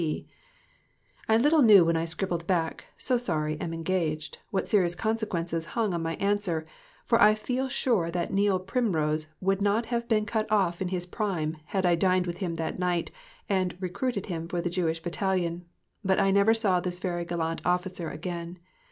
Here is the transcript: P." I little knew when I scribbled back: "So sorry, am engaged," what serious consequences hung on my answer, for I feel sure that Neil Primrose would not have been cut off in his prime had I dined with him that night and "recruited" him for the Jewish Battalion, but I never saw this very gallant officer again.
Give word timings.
P." 0.01 0.27
I 1.29 1.37
little 1.37 1.61
knew 1.61 1.85
when 1.85 1.95
I 1.95 2.05
scribbled 2.05 2.47
back: 2.47 2.85
"So 2.97 3.17
sorry, 3.19 3.61
am 3.61 3.71
engaged," 3.71 4.39
what 4.49 4.67
serious 4.67 4.95
consequences 4.95 5.63
hung 5.77 5.93
on 5.93 6.01
my 6.01 6.15
answer, 6.15 6.65
for 7.05 7.21
I 7.21 7.35
feel 7.35 7.69
sure 7.69 8.09
that 8.09 8.33
Neil 8.33 8.57
Primrose 8.57 9.27
would 9.41 9.61
not 9.61 9.85
have 9.93 10.07
been 10.07 10.25
cut 10.25 10.51
off 10.51 10.81
in 10.81 10.87
his 10.87 11.05
prime 11.05 11.57
had 11.65 11.85
I 11.85 11.93
dined 11.93 12.25
with 12.25 12.37
him 12.39 12.55
that 12.55 12.79
night 12.79 13.11
and 13.47 13.77
"recruited" 13.79 14.25
him 14.25 14.47
for 14.47 14.59
the 14.59 14.71
Jewish 14.71 14.99
Battalion, 14.99 15.65
but 16.03 16.19
I 16.19 16.31
never 16.31 16.55
saw 16.55 16.79
this 16.79 16.97
very 16.97 17.23
gallant 17.23 17.61
officer 17.63 18.09
again. 18.09 18.57